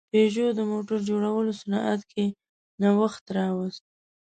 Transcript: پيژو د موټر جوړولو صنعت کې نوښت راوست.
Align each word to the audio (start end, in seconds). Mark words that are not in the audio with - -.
پيژو 0.11 0.47
د 0.57 0.59
موټر 0.71 0.99
جوړولو 1.09 1.51
صنعت 1.61 2.01
کې 2.11 2.25
نوښت 2.81 3.25
راوست. 3.37 3.83